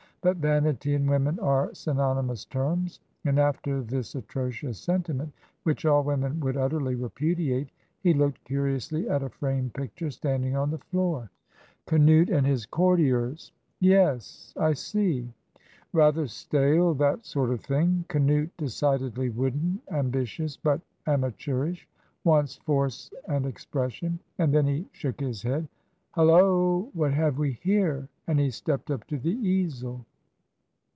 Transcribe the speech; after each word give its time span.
But 0.23 0.37
vanity 0.37 0.93
and 0.93 1.09
women 1.09 1.39
are 1.39 1.73
synonymous 1.73 2.45
terms." 2.45 2.99
And 3.25 3.39
after 3.39 3.81
this 3.81 4.13
atrocious 4.13 4.77
sentiment 4.77 5.33
which 5.63 5.83
all 5.83 6.03
women 6.03 6.39
would 6.41 6.55
utterly 6.57 6.93
repudiate 6.93 7.71
he 8.01 8.13
looked 8.13 8.43
curiously 8.43 9.09
at 9.09 9.23
a 9.23 9.29
framed 9.29 9.73
picture 9.73 10.11
standing 10.11 10.55
on 10.55 10.69
the 10.69 10.77
floor. 10.77 11.31
"'Canute 11.87 12.29
and 12.29 12.45
his 12.45 12.67
Courtiers.' 12.67 13.51
Yes, 13.79 14.53
I 14.57 14.73
see; 14.73 15.33
rather 15.91 16.27
stale, 16.27 16.93
that 16.93 17.25
sort 17.25 17.49
of 17.49 17.61
thing. 17.61 18.05
'Canute' 18.07 18.55
decidedly 18.57 19.29
wooden, 19.31 19.81
ambitious, 19.89 20.55
but 20.55 20.81
amateurish 21.07 21.87
wants 22.23 22.57
force 22.57 23.09
and 23.27 23.47
expression." 23.47 24.19
And 24.37 24.53
then 24.53 24.67
he 24.67 24.85
shook 24.91 25.19
his 25.19 25.41
head. 25.41 25.67
"Hulloa, 26.11 26.91
what 26.93 27.11
have 27.11 27.39
we 27.39 27.53
here?" 27.53 28.07
and 28.27 28.39
he 28.39 28.51
stepped 28.51 28.91
up 28.91 29.07
to 29.07 29.17
the 29.17 29.33
easel. 29.35 30.05